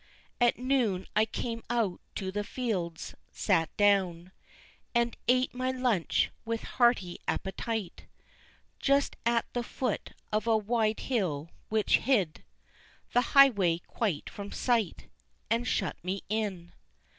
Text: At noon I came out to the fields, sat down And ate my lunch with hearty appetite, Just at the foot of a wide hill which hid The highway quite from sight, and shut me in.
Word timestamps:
At 0.39 0.57
noon 0.57 1.05
I 1.15 1.25
came 1.25 1.61
out 1.69 2.01
to 2.15 2.31
the 2.31 2.43
fields, 2.43 3.13
sat 3.31 3.69
down 3.77 4.31
And 4.95 5.15
ate 5.27 5.53
my 5.53 5.69
lunch 5.69 6.31
with 6.43 6.63
hearty 6.63 7.19
appetite, 7.27 8.07
Just 8.79 9.15
at 9.27 9.45
the 9.53 9.61
foot 9.61 10.13
of 10.33 10.47
a 10.47 10.57
wide 10.57 11.01
hill 11.01 11.51
which 11.69 11.97
hid 11.99 12.43
The 13.13 13.21
highway 13.37 13.77
quite 13.77 14.27
from 14.27 14.51
sight, 14.51 15.07
and 15.51 15.67
shut 15.67 16.03
me 16.03 16.23
in. 16.29 16.71